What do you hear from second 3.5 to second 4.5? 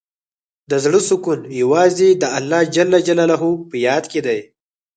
په یاد کې دی.